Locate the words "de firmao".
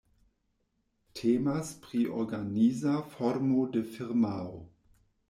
3.77-4.57